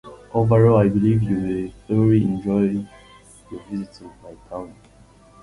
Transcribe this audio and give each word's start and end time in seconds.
Overall, 0.33 0.77
I 0.79 0.89
believe 0.89 1.21
you 1.21 1.35
will 1.37 1.71
thoroughly 1.87 2.23
enjoy 2.23 2.85
your 3.51 3.61
visit 3.69 3.93
to 3.99 4.05
my 4.23 4.33
town. 4.49 4.73